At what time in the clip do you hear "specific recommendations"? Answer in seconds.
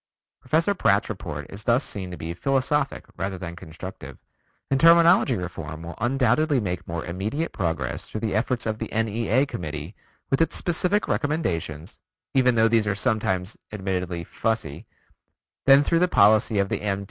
10.55-11.99